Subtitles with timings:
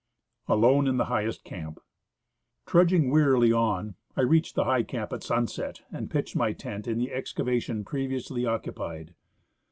[0.47, 1.77] Alone in the highest Camp.
[2.65, 6.97] Trudging wearily on, I reached the high camp at sunset, and pitched my tent in
[6.97, 9.13] the excavation previously occupied.